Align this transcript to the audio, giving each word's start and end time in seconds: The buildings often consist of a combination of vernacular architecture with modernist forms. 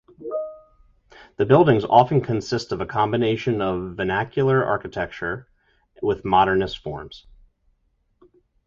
The 1.35 1.45
buildings 1.45 1.83
often 1.85 2.21
consist 2.21 2.71
of 2.71 2.81
a 2.81 2.87
combination 2.87 3.61
of 3.61 3.97
vernacular 3.97 4.65
architecture 4.65 5.47
with 6.01 6.25
modernist 6.25 6.79
forms. 6.79 7.27